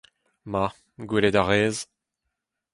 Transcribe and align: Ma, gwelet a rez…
Ma, 0.51 0.65
gwelet 1.07 1.35
a 1.41 1.43
rez… 1.43 1.77